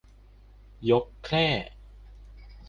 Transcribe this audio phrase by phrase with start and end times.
[0.89, 1.47] ยกแคร่